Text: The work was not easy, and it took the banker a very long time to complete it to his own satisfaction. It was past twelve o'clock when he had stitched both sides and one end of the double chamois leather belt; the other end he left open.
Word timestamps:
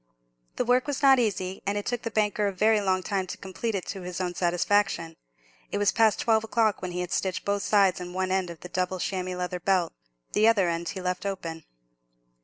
The 0.55 0.65
work 0.65 0.87
was 0.87 1.03
not 1.03 1.19
easy, 1.19 1.61
and 1.67 1.77
it 1.77 1.85
took 1.85 2.01
the 2.01 2.09
banker 2.09 2.47
a 2.47 2.51
very 2.51 2.81
long 2.81 3.03
time 3.03 3.27
to 3.27 3.37
complete 3.37 3.75
it 3.75 3.85
to 3.89 4.01
his 4.01 4.19
own 4.19 4.33
satisfaction. 4.33 5.15
It 5.71 5.77
was 5.77 5.91
past 5.91 6.19
twelve 6.21 6.43
o'clock 6.43 6.81
when 6.81 6.89
he 6.91 7.01
had 7.01 7.11
stitched 7.11 7.45
both 7.45 7.61
sides 7.61 8.01
and 8.01 8.11
one 8.15 8.31
end 8.31 8.49
of 8.49 8.61
the 8.61 8.69
double 8.69 8.97
chamois 8.99 9.35
leather 9.35 9.59
belt; 9.59 9.93
the 10.33 10.47
other 10.47 10.67
end 10.69 10.89
he 10.89 11.01
left 11.01 11.23
open. 11.23 11.65